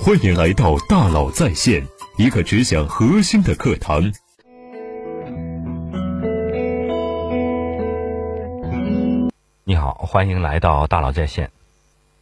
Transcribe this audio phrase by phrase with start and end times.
[0.00, 1.86] 欢迎来到大佬在线，
[2.16, 4.12] 一个只讲核心的课堂。
[9.62, 11.52] 你好，欢迎来到大佬在线。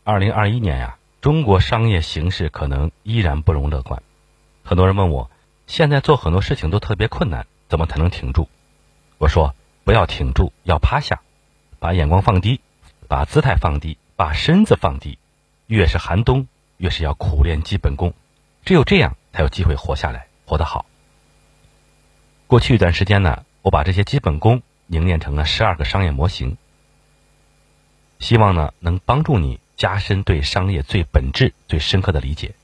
[0.04, 4.02] 二零二一年呀，中国商业形势可能依然不容乐观。
[4.62, 5.30] 很多人问我，
[5.66, 8.48] 现在做很多事情都特别困难，怎么才能挺住？
[9.16, 11.20] 我说，不要挺住，要趴下，
[11.78, 12.60] 把眼光放低，
[13.08, 15.18] 把姿态放低，把身子放低。
[15.66, 16.48] 越是寒冬，
[16.80, 18.14] 越是要苦练基本功，
[18.64, 20.86] 只有这样才有机会活下来，活得好。
[22.46, 26.56] 过去一段时间呢，我把这些基本功凝练成了十二个商业模型，
[28.18, 32.54] 希望呢能帮助你加深对商业最本质、最深刻的理解。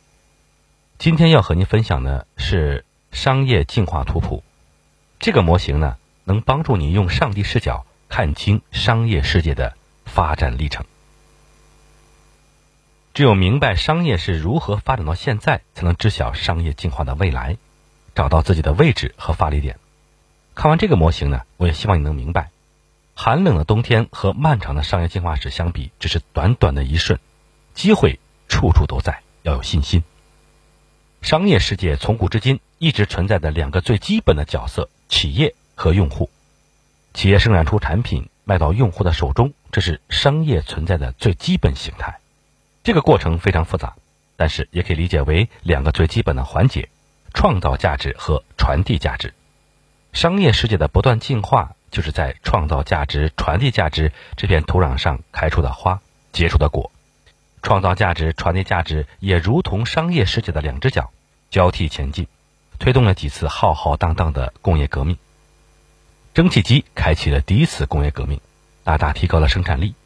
[0.99, 4.43] 今天要和您分享的是商业进化图谱，
[5.19, 9.77] 这个模型呢能帮助你用上帝视角看清商业世界的
[10.07, 10.87] 发展历程。
[13.17, 17.57] 只有明白商业是如何发展到现在，才能知晓商业进化的未来，
[18.15, 19.79] 找到自己的位置和发力点。
[20.55, 22.51] 看完这个模型呢，我也希望你能明白，
[23.15, 27.19] 寒冷的冬天和漫长的商业进化史相比，只是短短的一瞬，
[27.73, 30.05] 机会处处都在，要有信心。
[31.23, 36.29] 商业世界从古至今一直存在的两个最基本的角色：企业和用户。
[37.15, 42.19] 企业生产出产品，卖到用户的手中，这是商业存在的最基本形态。
[42.87, 43.97] 这个过程非常复杂，
[44.37, 46.89] 但是也可以理解为两个最基本的环节：
[47.35, 49.35] 创造价值和传递价值。
[50.13, 56.93] 商业世界的不断进化，就是在创造价值、传递价值这片土壤上开出的花、结出的果。
[57.61, 61.11] 创造价值、传递价值也如同商业世界的两只脚，
[61.51, 62.29] 交替前进，
[62.79, 65.19] 推动了几次浩浩荡荡的工业革命。
[66.35, 68.41] 蒸汽机开启了第一次工业革命，
[68.85, 69.97] 大大提高了生产力。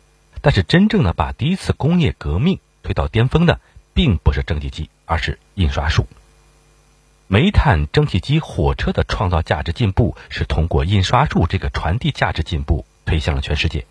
[0.40, 3.60] 但是，真正的把第一次工业革命推到巅峰的，
[3.94, 6.06] 并不是蒸汽机，而是印刷术。
[7.26, 13.86] 煤炭、蒸汽机、火车的创造价值进步，是通过印刷术这个传递价值进步推向了全世界。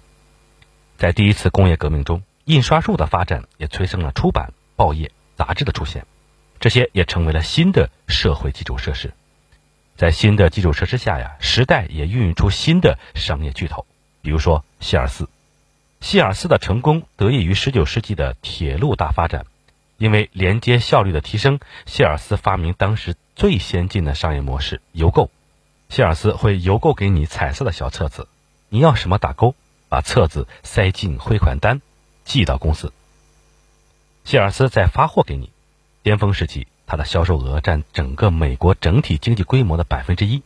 [0.98, 6.06] 在第一次工业革命中，印刷术的发展也催生了出版、报业、杂志的出现，
[6.60, 9.14] 这些也成为了新的社会基础设施。
[9.96, 13.86] 在新的基础设施下呀，时代也孕育出新的商业巨头，
[14.22, 15.30] 比如说希尔斯。
[16.02, 19.46] 希尔斯的成功得益于19世纪的铁路大发展，
[19.98, 25.30] 因为连接效率的提升，希尔斯发明当时最先进的商业模式——邮购。
[25.90, 28.28] 希尔斯会邮购给你彩色的小册子，
[28.70, 29.56] 你要什么打勾，
[29.90, 31.82] 把册子塞进汇款单，
[32.24, 32.94] 寄到公司。
[34.24, 35.52] 希尔斯再发货给你。
[36.02, 40.44] 巅峰时期，它的销售额占整个美国整体经济规模的百分之一。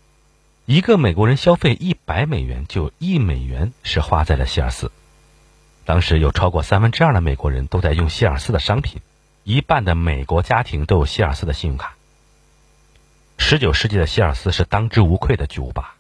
[0.66, 4.92] 一个美国人消费一百美元，就一美元是花在了希尔斯。
[5.86, 9.02] 当时有超过三分之二的美国人都在用希尔斯的商品，
[9.44, 11.96] 一半的美国家庭都有希尔斯的信用卡。
[13.38, 15.96] 十九世纪的希尔斯是当之无愧的巨无霸，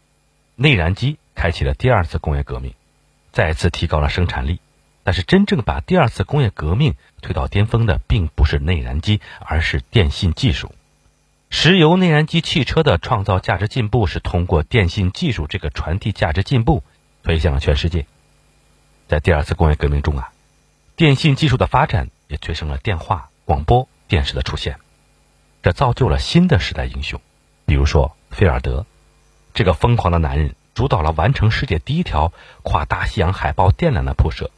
[0.55, 2.73] 内燃机开启了第二次工业革命，
[3.31, 4.59] 再次提高了生产力。
[5.03, 10.73] 但是真正把第二次工业革命推到巅峰的，并不是内燃机，而是电信技术。
[11.49, 16.83] 石油内燃机汽车的创造价值进步，是通过电信技术这个传递价值进步
[17.21, 18.05] 推向了全世界。
[19.07, 20.31] 在第二次工业革命中啊，
[20.95, 24.79] 电信技术的发展也催生了电话、广播电视的出现，
[25.61, 27.19] 这造就了新的时代英雄，
[27.65, 28.85] 比如说菲尔德，
[29.53, 34.49] 这个疯狂的男人主导了完成世界第一条跨大西洋海豹电缆的铺设，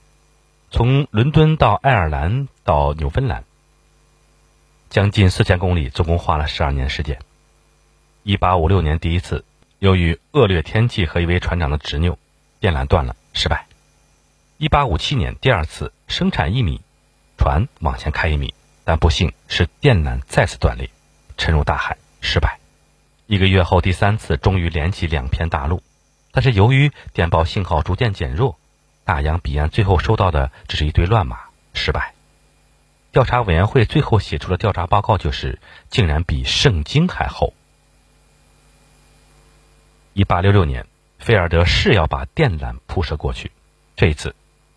[0.72, 3.44] 从伦敦到爱尔兰到纽芬兰，
[4.90, 7.20] 将近四千公里，总共花了十二年时间。
[8.24, 9.44] 一八五六年第一次，
[9.80, 12.18] 由于恶劣天气和一位船长的执拗，
[12.60, 13.68] 电缆断了，失败。
[14.58, 16.80] 一八五七年，第二次生产一米，
[17.38, 18.54] 船往前开一米，
[18.86, 20.90] 但不幸是电缆再次断裂，
[21.36, 22.58] 沉入大海，失败。
[23.28, 25.84] 一个月后，第三次终于连起两片大陆，
[26.32, 28.58] 但是由于电报信号逐渐减弱，
[29.04, 31.38] 大洋彼岸最后收到的只是一堆乱码，
[31.74, 32.14] 失败。
[33.12, 35.60] 调查委员会最后写出的调查报告就是，
[35.90, 37.54] 竟然比圣经还厚。
[40.14, 40.88] 一八六六年，
[41.20, 43.52] 菲尔德誓要把电缆铺设过去，
[43.98, 44.34] 这一次。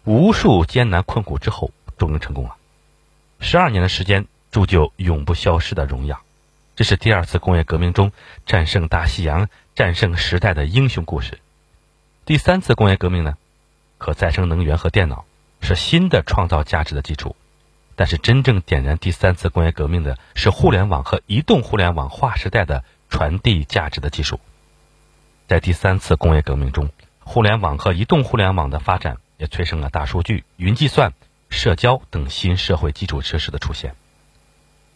[0.09, 2.57] 无数艰难困苦之后，终于成功了。
[3.41, 6.19] 十二年的时间，铸就永不消失的荣耀。
[6.77, 8.11] 这是第二次工业革命中
[8.47, 11.41] 战胜大西洋、战胜时代的英雄故事。
[12.25, 13.37] 第三次工业革命呢？
[13.99, 15.27] 可再生能源和电脑
[15.61, 17.37] 是新的创造价值的基础。
[17.95, 24.41] 但是，真正点燃第三次工业革命的是互联网和移动互联网划时代的传递价值的技术。
[25.47, 26.89] 在第三次工业革命中，
[27.21, 29.19] 互联网和移动互联网的发展。
[29.39, 31.15] 也催生了大数据、云计算、
[31.49, 33.95] 社交等新社会基础设施的出现。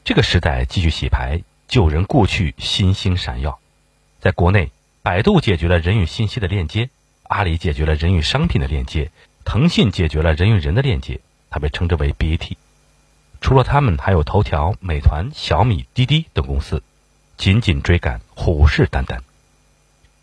[0.04, 3.58] 这个时代继续洗牌，旧人故去，新星闪耀。
[4.20, 4.70] 在国内，
[5.02, 6.90] 百度解决了人与信息的链接，
[7.22, 9.10] 阿里解决了人与商品的链接，
[9.44, 12.56] 腾讯解决了人与人的链接，它被称之为 BAT。
[13.40, 16.82] 除了他们，还有头条、美团、小米、滴滴等公司，
[17.36, 19.20] 紧紧追赶，虎视眈眈。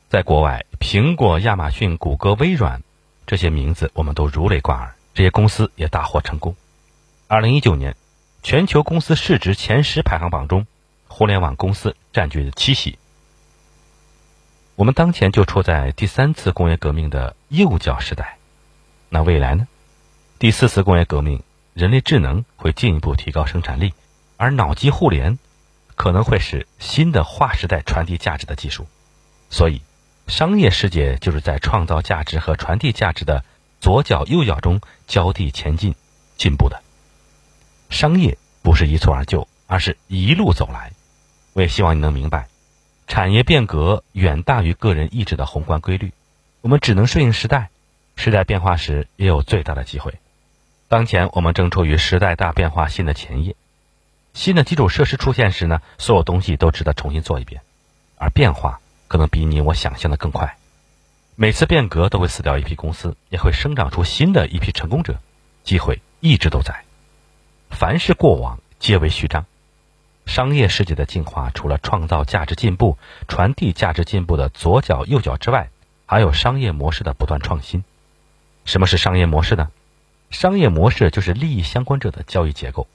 [0.10, 2.82] 在国外，苹果、亚马逊、谷歌、微软
[3.30, 6.56] 这些名字我们都如雷贯耳，这些公司也大获成功。
[7.28, 7.96] 二零一九年，
[8.42, 10.66] 全球公司市值前十排行榜中，
[11.08, 12.98] 互联网公司占据了七席。
[14.76, 18.40] 我们当前就处在第三次工业革命的幼教时代，
[19.10, 19.68] 那未来呢？
[20.40, 21.44] 第四次工业革命。
[21.76, 23.94] 人类智能会进一步提高生产力，
[24.38, 25.38] 而脑机互联
[25.94, 28.88] 可能会是新的划时代传递价值的技术。
[29.52, 29.84] 所以，
[30.30, 33.44] 商业世界就是在创造价值和传递价值的
[33.82, 35.96] 左脚右脚中交替前进、
[36.38, 36.82] 进步的。
[37.90, 40.92] 商业不是一蹴而就，而是一路走来。
[41.54, 42.48] 我也希望你能明白，
[43.08, 46.14] 产业变革远大于个人意志的宏观规律。
[46.62, 47.72] 我们只能顺应时代，
[48.16, 50.14] 时代变化时也有最大的机会。
[50.88, 53.56] 当前我们正处于时代大变化新的前夜，
[54.36, 57.62] 新的基础设施出现时呢，所有东西都值得重新做一遍，
[58.18, 58.80] 而变化
[59.10, 60.56] 可能比你我想象的更快。
[61.36, 65.20] 每次变革都会死掉一批公司，也会生长出新的一批成功者，
[65.66, 66.86] 机会一直都在。
[67.70, 69.46] 凡是过往皆为序章。
[70.26, 72.98] 商业世界的进化，除了创造价值进步、
[73.28, 75.70] 传递价值进步的左脚右脚之外，
[76.06, 77.84] 还有商业模式的不断创新。
[78.66, 79.72] 什么是商业模式呢？
[80.30, 82.88] 商业模式就是利益相关者的交易结构，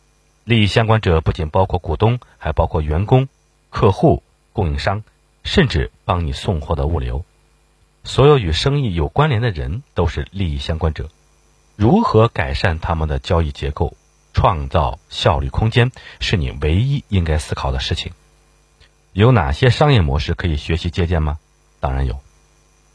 [0.45, 3.29] 利益相关者不仅包括股东，还包括员工、
[3.71, 4.23] 客户、
[4.53, 5.03] 供应商，
[5.45, 7.25] 甚至帮你送货的物流。
[8.03, 11.09] 所有与生意有关联的人都是利益相关者。
[11.77, 13.97] 如何改善他们的交易结构，
[14.33, 18.13] 创造效率空间，是你唯一应该思考的事情。
[19.13, 21.39] 有哪些商业模式可以学习借鉴吗？
[21.79, 22.21] 当然有。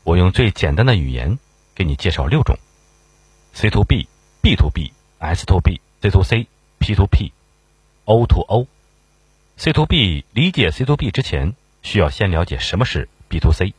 [0.03, 1.39] 我用最简单的语言
[1.75, 2.57] 给你介绍六种
[3.53, 4.07] ：C to B。
[4.41, 6.47] B to B、S to B、C to C、
[6.79, 7.33] P to P、
[8.05, 8.67] O to O。
[9.57, 13.73] C to B 理解 C to B 之前，需要先了解什么是 B to C。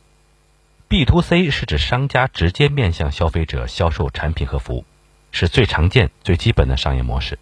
[0.87, 4.85] B to C 是指商家直接面向消费者销售产品和服务，
[5.31, 7.39] 是最常见、最基本的商业模式。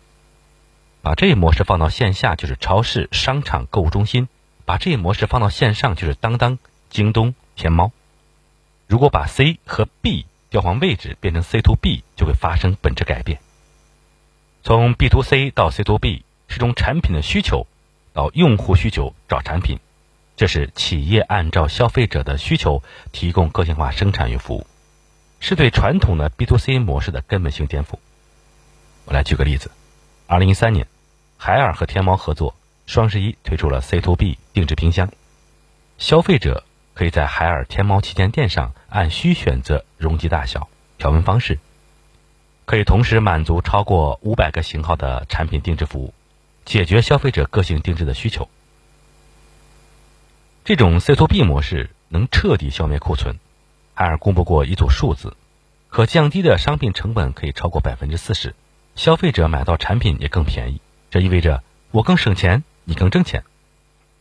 [1.02, 4.26] 把这一模式放到线下，就是超市、商场、购物中心；
[4.66, 6.60] 把这一模式放到线上，就是当当、
[6.90, 7.92] 京东、天猫。
[8.86, 13.40] 如果把 C 和 B 调换位置变成 C to B 就会发生本质改变。
[14.62, 17.66] 从 B to C 到 C to B 是从产品的需求
[18.14, 19.80] 到用户需求找产品，
[20.40, 22.82] 这是企业按照消费者的需求
[23.12, 24.66] 提供个性化生产与服务，
[25.42, 28.00] 是对传统的 B to C 模式的根本性颠覆。
[29.04, 29.70] 我来举个例子：
[30.28, 30.88] 二零一三年，
[31.36, 32.56] 海尔和天猫合作，
[32.86, 35.12] 双十一推出了 C to B 定制冰箱，
[35.98, 36.64] 消费者。
[36.94, 41.60] 可以在海尔、天猫旗舰店上按需选择容积大小、条纹方式，
[42.64, 46.14] 可以同时满足超过五百个型号的产品定制服务，
[46.64, 48.50] 解决消费者个性定制的需求。
[50.70, 53.40] 这种 C to B 模式能彻底消灭库存。
[53.96, 55.36] 海尔公布过一组数字，
[55.88, 58.54] 可降低的商品成本可以超过百分之四十，
[58.94, 60.82] 消费者买到产品也更便宜。
[61.10, 63.46] 这意味着我更省钱，你更挣钱。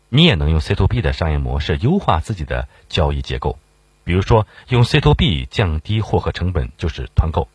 [0.08, 3.58] 你也能用 C to B 的商业模式优化自己的交易结构，
[4.04, 7.48] 比如说用 C to B 降低获客成本就是团购，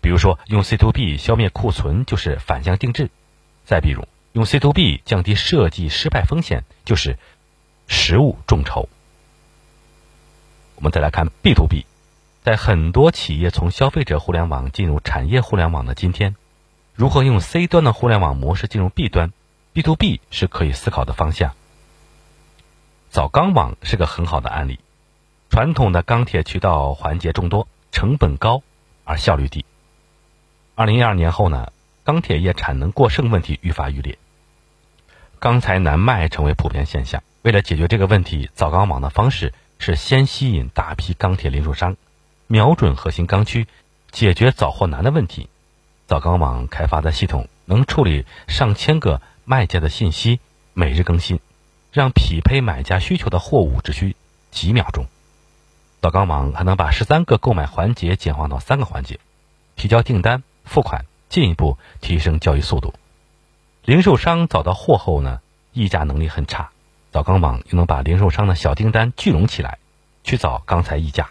[0.00, 3.08] 比如说用 C to B 消灭库存就是反向定制，
[3.64, 7.16] 再比如用 C to B 降低设计失败风险就是
[7.92, 8.88] 实物众筹。
[10.76, 11.84] 我们再来看 B to B，
[12.42, 16.34] 在很多企业从消费者互联网进入产业互联网的今天，
[16.94, 19.30] 如何用 C 端的互联网模式进入 B 端
[19.74, 21.54] ，B to B 是可以思考的方向。
[23.10, 24.80] 早钢网是个很好的案例。
[25.50, 28.62] 传统的钢铁渠道环节众多，成本高
[29.04, 29.66] 而效率低。
[30.74, 31.70] 二零一二年后呢，
[32.04, 34.16] 钢铁业产能过剩问题愈发愈烈，
[35.38, 37.22] 钢材难卖成为普遍现象。
[37.42, 41.96] 为了解决这个问题，早钢网的方式是先吸引大批钢铁零售商，
[42.46, 43.66] 瞄准核心钢区，
[44.12, 45.48] 解决早货难的问题。
[46.06, 50.38] 早钢网开发的系统能处理上千个卖家的信息，
[50.72, 51.40] 每日更新。
[51.90, 54.16] 让匹配买家需求的货物只需
[54.50, 55.06] 几秒钟，
[56.00, 59.20] 早钢网还能把十三个购买环节简化到三个环节：
[59.76, 62.94] 提交订单、付款，进一步提升交易速度。
[63.84, 65.40] 零售商找到货后呢，
[65.74, 66.70] 议价能力很差，
[67.12, 69.78] 早钢网又能把零售商的小订单聚拢起来，
[70.24, 71.28] 去找钢材议价。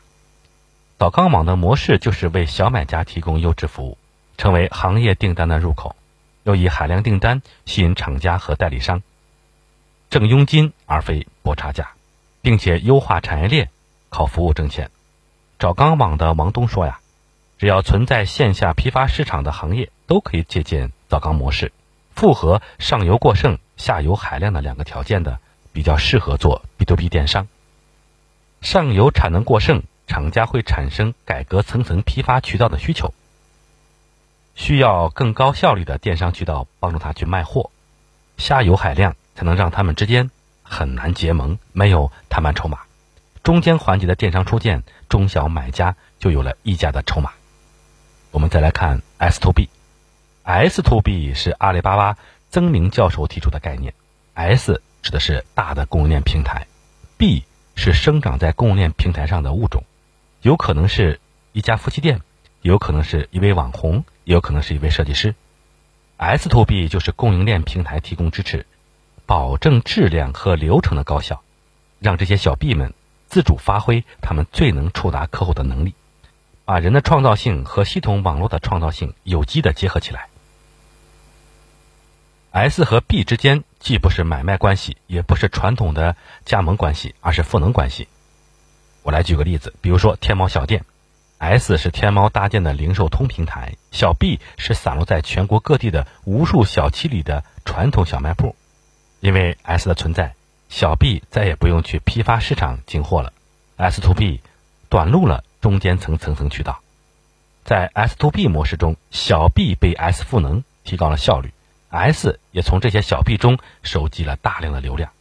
[1.00, 3.98] 早钢网的模式就是为小买家提供优质服务，
[4.38, 5.96] 成为行业订单的入口。
[6.44, 9.02] 要以海量订单吸引厂家和代理商，
[10.12, 11.92] 挣佣金而非搏差价，
[12.42, 13.70] 并且优化产业链，
[14.10, 14.92] 靠服务挣钱。
[15.58, 17.00] 找钢网的王东说呀，
[17.58, 21.72] 只要存在线下批发市场的行业，都可以借鉴造钢模式，
[22.16, 25.40] 符合上游过剩、下游海量的两个条件的，
[25.74, 27.48] 比较适合做 B to B 电商。
[28.62, 33.14] 上游产能过剩，厂家会产生改革层层批发渠道的需求。
[34.54, 37.72] 需要更高效率的电商渠道帮助他去卖货，
[38.38, 40.30] 下游海量才能让他们之间
[40.62, 42.80] 很难结盟，没有谈判筹码。
[43.44, 47.32] 中间环节的电商出现，中小买家就有了议价的筹码。
[48.30, 52.18] 我们再来看 S to B，S to B 是阿里巴巴
[52.52, 53.94] 曾明教授提出的概念。
[54.34, 56.68] S 指的是大的供应链平台
[57.18, 57.44] ，B
[57.76, 59.84] 是生长在供应链平台上的物种，
[60.42, 61.20] 有可能是
[61.54, 62.22] 一家夫妻店，
[62.62, 64.04] 有可能是一位网红。
[64.24, 65.34] 也有可能是一位设计师。
[66.16, 68.68] S to B 就是供应链平台提供支持，
[69.26, 71.42] 保证质量和流程的高效，
[72.00, 72.94] 让这些小 B 们
[73.28, 75.96] 自主发挥他们最能触达客户的能力，
[76.66, 80.28] 把人的创造性和系统网络的创造性有机的结合起来。
[82.52, 88.08] S 和 B 之间既不是买卖关系，也不是传统的加盟关系，而是赋能关系。
[89.04, 90.86] 我来举个例子，比如说天猫小店。
[91.40, 98.56] S 是天猫搭建的零售通平台，小 B 是散落在全国各地的无数小区里的传统小卖部。
[99.22, 100.36] 因为 S 的存在，
[100.70, 103.34] 小 B 再也不用去批发市场进货了。
[103.78, 104.42] S to B
[104.88, 106.80] 短路了中间层层层渠道。
[107.64, 111.52] 在 S to B 模式中，小 B 被 S 赋能，提高了效率
[111.92, 115.12] ，S 也从这些小 B 中收集了大量的流量。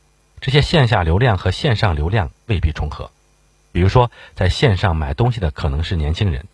[0.41, 3.11] 这些线下流量和线上流量未必重合。
[3.73, 6.47] 比如说，在线上买东西的可能是年轻人，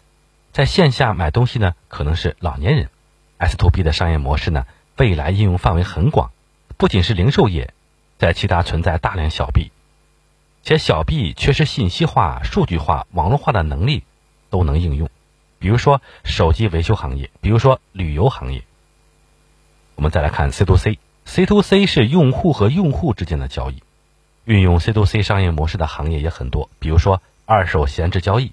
[0.53, 2.91] 在线下买东西呢可能是老年人。
[3.39, 6.33] S to B 的商业模式呢，未来应用范围很广，
[6.77, 7.73] 不仅是零售业，
[8.19, 9.71] 在其他存在大量小 B，
[10.63, 14.03] 且小 B 缺失信息化、数据化、网络化的能力，
[14.51, 15.09] 都能应用。
[15.59, 18.63] 比如说手机维修行业，比如说旅游行业。
[19.97, 23.83] 我们再来看 C to C，C to C 是用户和用户之间的交易。
[24.45, 28.53] 运用 C to C 商业模式的行业也很多，比如说二手闲置交易。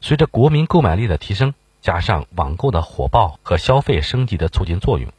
[0.00, 5.10] 随着国民购买力的提升，加上网购的火爆和消费升级的促进作用，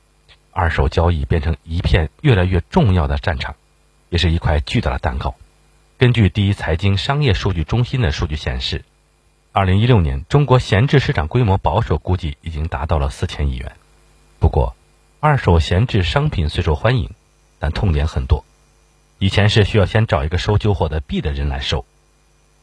[0.52, 3.56] 二手交易变成一片越来越重要的战场，
[4.10, 5.34] 也是一块巨大的蛋糕。
[5.98, 8.86] 根据第一财经商业数据中心的数据显示，
[9.52, 13.72] 二零一六年中国闲置市场规模保守估计已经达到了四千亿元。
[14.40, 14.76] 不过，
[15.26, 17.10] 二手闲置商品虽受欢迎，
[17.58, 18.46] 但痛点很多。
[19.18, 21.84] 以前是需要先找一个收旧货的 B 的人来收，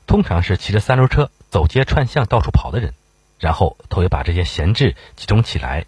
[0.06, 2.94] 通常是骑着三轮车走街串巷到处跑的人，
[3.40, 5.86] 然后他会把这些闲置集中起来，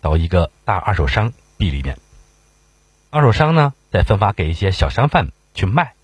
[0.00, 1.98] 到一个大二手商 B 里面，
[3.10, 5.94] 二手商呢再分发给一些小商贩去卖，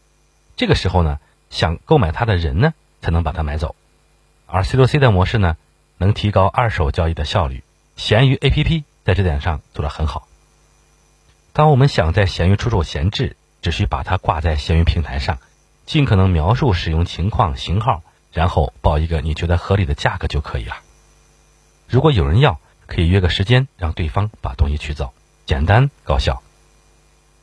[0.57, 3.77] 这个时候呢想购买它的人呢才能把它买走，
[4.47, 5.57] 而 C to C 的模式呢
[5.97, 7.63] 能提高二手交易的效率，
[7.97, 10.29] 闲鱼 APP 在这点上做得很好。
[11.55, 15.39] 当我们想在闲鱼出售闲置，只需把它挂在闲鱼平台上，
[15.87, 20.77] 尽可能描述使用情况、型号，然后报一个你觉得合理的价格就可以了。
[21.89, 25.15] 如果有人要，可以约个时间让对方把东西取走，
[25.47, 26.43] 简单高效。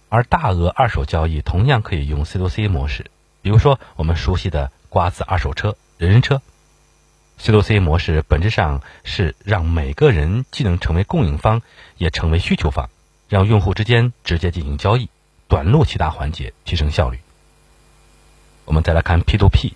[0.09, 3.09] 而大额二手交易同样可以用 C to C 模式，
[3.41, 6.43] 比如说我们熟悉的瓜子二手车、人人车。
[7.37, 11.61] C to C 模式本质上是让每个人既能成为供应方，
[11.97, 12.89] 也成为需求方，
[13.27, 15.09] 让用户之间直接进行交易。
[15.47, 17.19] 短路其他环节提升效率。
[18.65, 19.73] 我们再来看 P to P，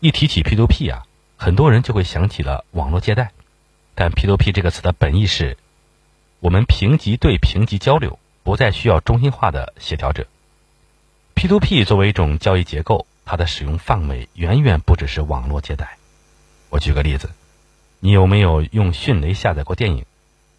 [0.00, 1.04] 一提起 P to P 啊，
[1.36, 3.30] 很多人就会想起了网络借贷。
[3.94, 5.56] 但 P to P 这个词的本意是，
[6.40, 10.26] 我们平级对平级交流，不再需要中心化的协调者。
[11.34, 15.96] P to P 作为一种交易结构，它的使用范围远远不只是网络借贷。
[16.72, 17.28] 我举个例子，
[18.00, 20.06] 你有没有用迅雷下载过电影？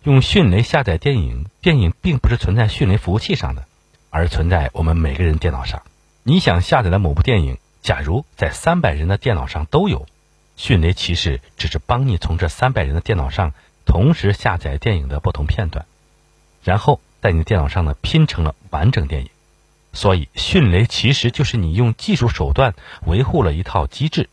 [0.04, 3.66] 用迅雷下载电影，电影并不是存在迅雷服务器上的。
[4.12, 5.82] 而存在我们每个人电脑上。
[6.22, 10.06] 你想下载的某部电影，假如在三百人的电脑上都有，
[10.56, 13.54] 迅雷骑士只是帮你从这三百人的电脑上
[13.84, 15.88] 同时下载电影的不同片段，
[16.64, 19.30] 然后在你的电脑上呢拼成了完整电影。
[19.94, 22.76] 所以，迅雷其实就是你用技术手段
[23.08, 24.30] 维护了一套机制，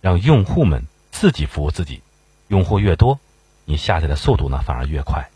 [0.00, 2.02] 让用户们自己服务自己。
[2.48, 3.20] 用户越多，
[3.64, 5.28] 你下载的速度呢反而越快。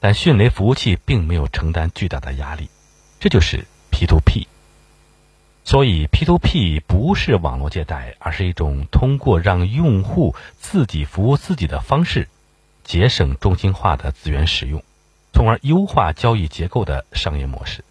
[0.00, 2.68] 但迅雷服务器并没有承担巨大的压力。
[3.18, 4.46] 这就是 P to P，
[5.64, 12.28] 所以 P to P 不是网络借贷，而是一种通过让用户自己服务自己的方式，
[12.84, 14.82] 节省中心化的资源使用，
[15.32, 17.82] 从而优化交易结构的商业模式。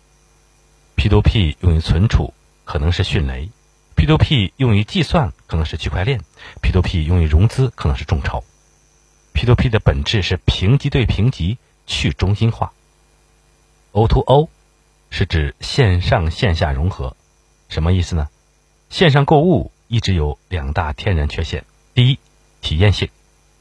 [0.96, 3.50] P2P 用于存储，可能是迅雷
[3.96, 6.22] ；P2P 用于计算，可能是区块链
[6.62, 8.44] ；P2P 用于融资，可能是众筹。
[9.34, 12.72] P2P 的本质是评级对评级，去中心化。
[13.92, 14.50] O2O
[15.10, 17.16] 是指线上线下融合，
[17.70, 18.30] 什么意思呢？
[18.90, 22.20] 线上购物一直有两大天然缺陷：第一，
[22.62, 23.10] 体验性，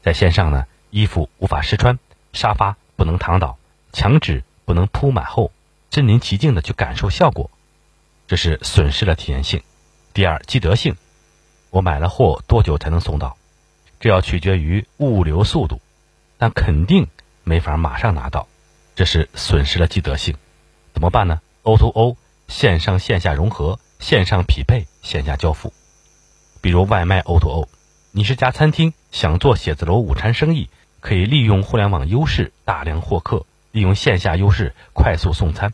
[0.01, 1.99] 在线上呢，衣服无法试穿，
[2.33, 3.57] 沙发不能躺倒，
[3.91, 5.51] 墙纸不能铺满后。
[5.91, 7.49] 身临其境的去感受效果，
[8.27, 9.63] 这是损失了体验性。
[10.13, 10.97] 第二，积德性，
[11.75, 13.35] 我买了货多久才能送到？
[13.99, 15.81] 这要取决于物流速度，
[16.37, 17.09] 但肯定
[17.43, 18.47] 没法马上拿到，
[18.95, 20.37] 这是损失了积德性。
[20.93, 22.15] 怎么办呢？O2O，O
[22.47, 25.73] 线上线下融合，线上匹配，线下交付。
[26.61, 27.67] 比如外卖 O2O，
[28.13, 30.69] 你是家餐厅，想做写字楼午餐生意，
[31.01, 35.73] 可以利用互联网优势大量获客，利用线下优势快速送餐。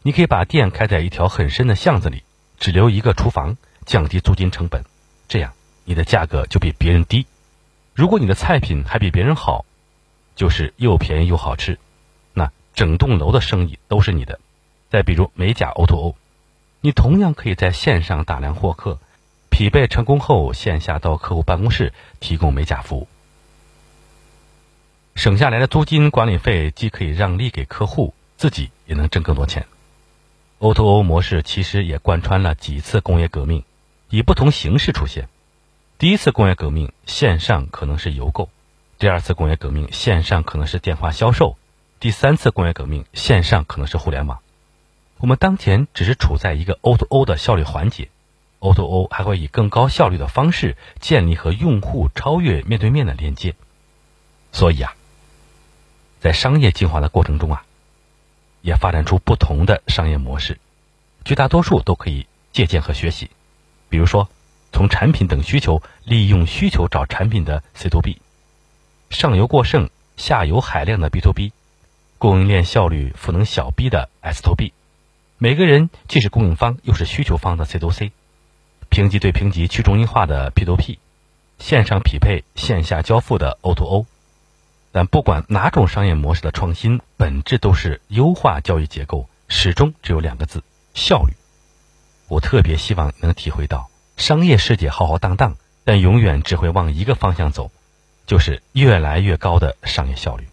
[0.00, 2.22] 你可以把店开在一条很深的巷子里，
[2.58, 4.82] 只留一个厨房，降低租金成本，
[5.28, 5.52] 这样
[5.84, 7.26] 你的价格就比别人低。
[7.94, 9.64] 如果你的菜品还比别人好，
[10.34, 11.78] 就是又便宜又好吃，
[12.34, 14.38] 那整栋楼的生意都是你的。
[14.90, 16.14] 再比如美甲 O2O，
[16.80, 18.98] 你同样可以在线上大量获客，
[19.50, 23.08] 匹配成功后线下到客户办公室提供美甲服务，
[25.14, 29.66] 省下来的租金管理费既可以让利给客户，自己也能挣更多钱。
[30.58, 33.64] O2O 模式其实也贯穿了几次工业革命，
[34.08, 35.28] 以不同形式出现。
[35.98, 38.48] 第一次工业革命，线上可能是邮购；
[38.98, 41.56] 第二次工业革命，线上可能是电话销售；
[42.00, 44.40] 第三次工业革命，线上可能是互联网。
[45.18, 48.08] 我们当前只是处在一个 O2O O 的效率环节
[48.60, 53.54] ，O2O 还会以更高效率的方式建立和用户超越面对面的连接。
[54.52, 54.94] 所以啊，
[56.20, 57.64] 在商业进化的过程中啊。
[58.62, 60.58] 也发展出不同的商业模式，
[61.24, 63.30] 绝大多数都可以借鉴和学习。
[63.88, 64.28] 比如说，
[64.72, 68.18] 从产品等需求利用需求找产品的 C to B，
[69.10, 71.52] 上游过剩、下游海量的 B to B，
[72.18, 74.72] 供应链效率赋能小 B 的 S to B，
[75.38, 78.12] 每个人既是供应方又是需求方的 C to C，
[78.88, 80.98] 评级对评级去中心化的 P to P，
[81.58, 84.06] 线上匹配线下交付的 O to O。
[84.92, 90.62] 但不管哪种商业模式的创新，本质都是优化交易结构，始终只有两个字：
[90.94, 91.34] 效率。
[92.28, 97.70] 我特别希望能体会到，商业世界浩浩荡荡，但永远只会往一个方向走，
[98.26, 100.46] 就是越来越高的商业效率。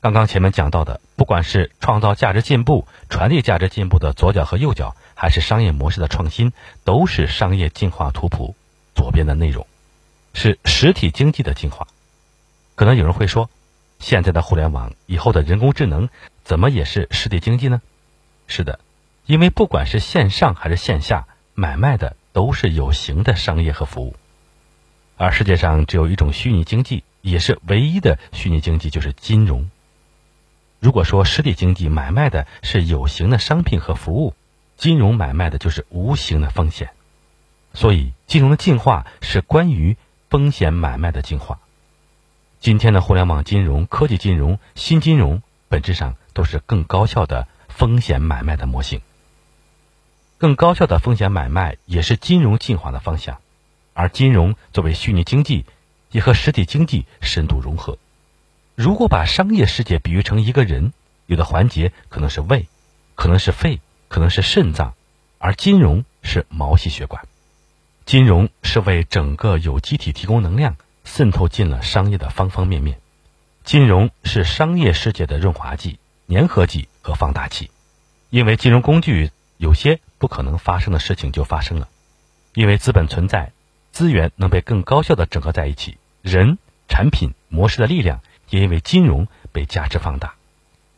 [0.00, 6.52] 刚刚前面讲到的，不管是创造价值进步、传递价值进步的左脚和右脚，还是商业模式的创新，
[6.84, 8.54] 都是商业进化图谱
[8.94, 9.66] 左边的内容，
[10.32, 11.86] 是实体经济的进化。
[12.76, 13.50] 可能有人会说，
[13.98, 16.08] 现在的互联网，以后的人工智能，
[16.44, 17.82] 怎么也是实体经济呢？
[18.46, 18.80] 是的，
[19.30, 24.16] 因为不管是线上还是线下，买卖的都是有形的商业和服务。
[25.16, 29.70] 而世界上只有一种虚拟经济，也是唯一的虚拟经济，就是金融。
[30.80, 34.34] 如果说实体经济买卖的是有形的商品和服务，
[34.76, 36.90] 金融买卖的就是无形的风险。
[37.72, 39.96] 所以，金融的进化是关于
[40.28, 41.60] 风险买卖的进化。
[42.58, 49.00] 今天的互联网金融、科技金融、新金融，本质上都是更高效的风险买卖的模型。
[50.40, 53.42] 更高效的风险买卖也是金融进化的方向，
[53.92, 55.66] 而金融作为虚拟经济，
[56.10, 57.98] 也和实体经济深度融合。
[58.74, 60.94] 如果把商业世界比喻成一个人，
[61.26, 62.66] 有的环节可能是胃，
[63.16, 64.94] 可能是肺，可能是肾脏，
[65.36, 67.22] 而金融是毛细血管。
[68.06, 70.74] 金融是为整个有机体提供能量。
[71.04, 72.98] 渗透进了商业的方方面面，
[73.64, 75.98] 金融是商业世界的润滑剂、
[76.28, 77.70] 粘合剂和放大器。
[78.28, 81.88] 因为金融工具有些不可能发生的事情就发生了，
[82.54, 83.50] 因为资本存在，
[83.90, 90.34] 资源能被更高效的整合在一起，人、产品、模式的力量也因为金融被价值放大。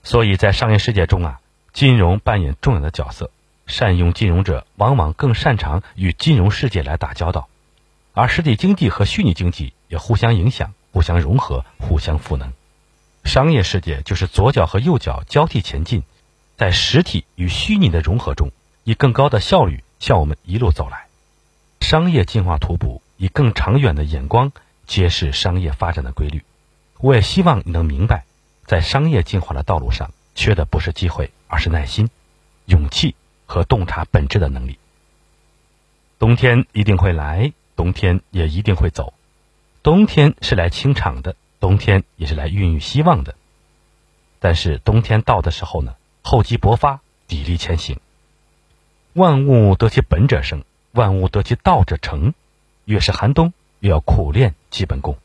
[0.03, 1.41] 所以在商业世界中啊，
[1.73, 3.31] 金融扮演重要的角色。
[3.65, 7.49] 善用金融者往往更擅长与金融世界来打交道，
[8.13, 9.73] 而实体经济和虚拟经济。
[9.89, 12.55] 也互相影响、互相融合、互相赋能。
[13.25, 16.03] 商业世界就是左脚和右脚交替前进，
[16.57, 18.53] 在实体与虚拟的融合中，
[18.85, 21.07] 以更高的效率向我们一路走来。
[21.81, 24.53] 商业进化图谱以更长远的眼光
[24.87, 26.45] 揭示商业发展的规律。
[26.99, 28.25] 我也希望你能明白，
[28.64, 32.09] 在商业进化的道路上，缺的不是机会，而是耐心、
[32.66, 33.16] 勇气
[33.47, 34.79] 和洞察本质的能力。
[36.18, 39.12] 冬天一定会来，冬天也一定会走。
[39.83, 43.35] 冬天是来清场的，冬天也是来孕育希望的。
[44.38, 47.99] 但是冬天到的时候呢，厚积薄发，砥砺前行。
[49.14, 52.33] 万物得其本者生，万物得其道者成。
[52.85, 55.16] 越是寒冬，越要苦练基本功。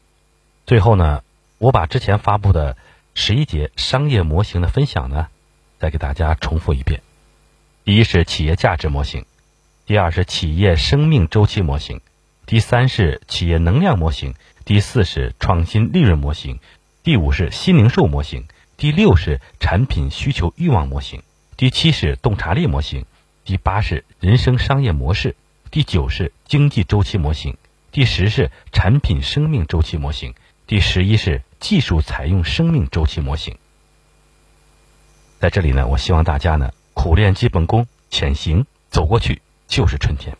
[0.65, 1.23] 最后呢，
[1.57, 2.77] 我把之前发布的
[3.15, 5.27] 十一节商业模型的分享呢，
[5.79, 7.01] 再给大家重复一遍。
[7.85, 9.25] 第一是企业价值模型，
[9.85, 12.01] 第二是企业生命周期模型，
[12.45, 16.59] 第三是企业能量模型，第四是创新利润模型，
[17.03, 18.45] 第五是新零售模型，
[18.75, 21.23] 第六是产品需求欲望模型，
[21.55, 23.05] 第七是洞察力模型，
[23.47, 25.37] 第八是人生商业模式，
[25.71, 27.55] 第九是经济周期模型，
[27.93, 30.33] 第十是产品生命周期模型，
[30.67, 33.57] 第十一是技术采用生命周期模型。
[35.39, 36.73] 在这里呢，我希望大家呢。
[36.93, 40.35] 苦练基本功，潜行走过去就是春天。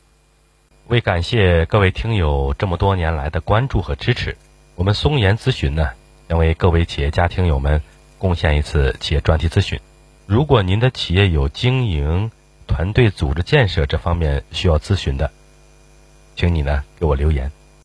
[0.87, 4.35] 为感谢各位听友这么多年来的关注和支持，
[4.75, 5.91] 我们松岩咨询呢
[6.27, 7.81] 将为各位企业家听友们
[8.17, 9.79] 贡献一次企业专题咨询。
[10.25, 12.31] 如果您的企业有经营、
[12.67, 15.31] 团队组织建设这方面需要咨询的，
[16.35, 17.51] 请你呢给我留言。